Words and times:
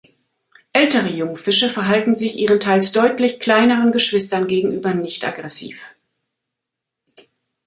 Ältere 0.73 1.09
Jungfische 1.09 1.69
verhalten 1.69 2.15
sich 2.15 2.35
ihren 2.35 2.59
teils 2.59 2.91
deutlich 2.91 3.39
kleineren 3.39 3.91
Geschwistern 3.91 4.47
gegenüber 4.47 4.95
nicht 4.95 5.23
aggressiv. 5.27 5.77